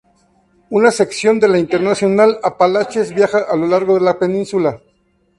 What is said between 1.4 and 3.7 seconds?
la Internacional Apalaches viaja a lo